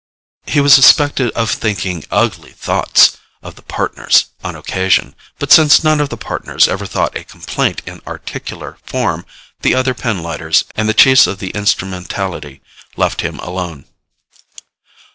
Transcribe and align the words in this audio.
He 0.47 0.59
was 0.59 0.73
suspected 0.73 1.29
of 1.33 1.51
thinking 1.51 2.05
ugly 2.09 2.53
thoughts 2.53 3.17
of 3.43 3.53
the 3.53 3.61
Partners 3.61 4.29
on 4.43 4.55
occasion, 4.55 5.13
but 5.37 5.51
since 5.51 5.83
none 5.83 6.01
of 6.01 6.09
the 6.09 6.17
Partners 6.17 6.67
ever 6.67 6.87
thought 6.87 7.15
a 7.15 7.23
complaint 7.23 7.83
in 7.85 8.01
articulate 8.07 8.77
form, 8.83 9.27
the 9.61 9.75
other 9.75 9.93
pinlighters 9.93 10.63
and 10.73 10.89
the 10.89 10.95
Chiefs 10.95 11.27
of 11.27 11.37
the 11.37 11.51
Instrumentality 11.51 12.61
left 12.97 13.21
him 13.21 13.37
alone. 13.41 13.85